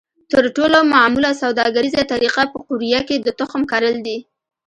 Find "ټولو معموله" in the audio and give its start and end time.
0.55-1.31